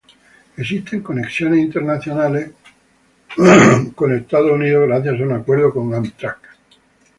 [0.57, 2.49] Existen conexiones internacionales
[3.93, 6.39] con Estados Unidos gracias a un acuerdo con Amtrak.